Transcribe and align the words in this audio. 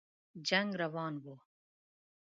جنګ 0.47 0.69
روان 0.81 1.13
وو. 1.23 1.35